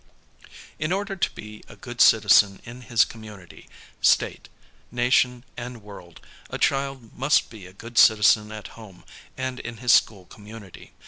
[0.79, 3.69] In order to be a good citizen in his community,
[4.01, 4.49] State.
[4.89, 9.03] Nation, and world, a child must be a good citizen at home
[9.37, 10.91] and in his school community.